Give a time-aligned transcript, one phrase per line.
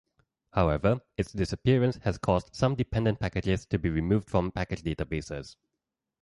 [0.53, 5.57] However, its disappearance has caused some dependent packages to be removed from package databases.